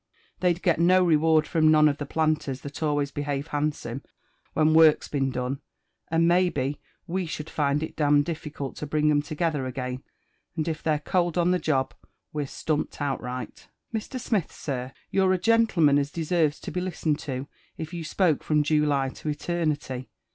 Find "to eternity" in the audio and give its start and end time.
19.09-20.09